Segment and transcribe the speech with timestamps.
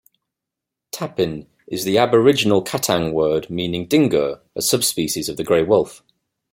[0.91, 6.01] "Tapin" is the Aboriginal Kattang word meaning dingo, a subspecies of the grey wolf.